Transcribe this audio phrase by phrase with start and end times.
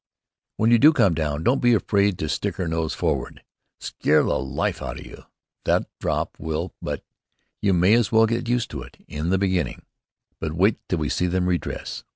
[0.57, 3.43] "When you do come down, don't be afraid to stick her nose forward.
[3.79, 5.25] Scare the life out of you,
[5.65, 7.05] that drop will, but
[7.61, 9.85] you may as well get used to it in the beginning."
[10.39, 12.03] "But wait till we see them redress!